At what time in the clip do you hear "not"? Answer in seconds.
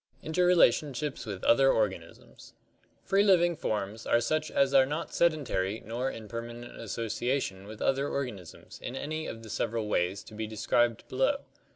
4.87-5.13